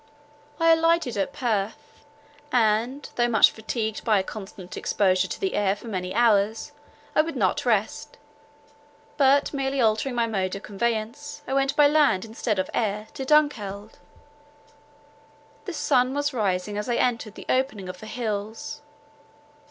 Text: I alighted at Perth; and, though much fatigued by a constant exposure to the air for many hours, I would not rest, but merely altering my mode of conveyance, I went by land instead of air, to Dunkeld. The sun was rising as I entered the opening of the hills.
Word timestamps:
I 0.59 0.71
alighted 0.73 1.15
at 1.15 1.31
Perth; 1.31 2.03
and, 2.51 3.07
though 3.17 3.27
much 3.27 3.51
fatigued 3.51 4.03
by 4.03 4.17
a 4.17 4.23
constant 4.23 4.75
exposure 4.75 5.27
to 5.27 5.39
the 5.39 5.53
air 5.53 5.75
for 5.75 5.87
many 5.87 6.11
hours, 6.11 6.71
I 7.15 7.21
would 7.21 7.35
not 7.35 7.67
rest, 7.67 8.17
but 9.17 9.53
merely 9.53 9.79
altering 9.79 10.15
my 10.15 10.25
mode 10.25 10.55
of 10.55 10.63
conveyance, 10.63 11.43
I 11.47 11.53
went 11.53 11.75
by 11.75 11.85
land 11.87 12.25
instead 12.25 12.57
of 12.57 12.67
air, 12.73 13.09
to 13.13 13.25
Dunkeld. 13.25 13.99
The 15.65 15.73
sun 15.73 16.15
was 16.15 16.33
rising 16.33 16.79
as 16.79 16.89
I 16.89 16.95
entered 16.95 17.35
the 17.35 17.45
opening 17.47 17.87
of 17.87 17.99
the 17.99 18.07
hills. 18.07 18.81